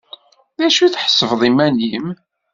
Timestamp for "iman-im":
1.49-2.07